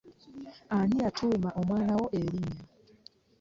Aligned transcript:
Ani 0.75 0.95
yatuuma 1.03 1.49
omwana 1.61 1.93
wo 1.99 2.05
erinnya? 2.19 2.61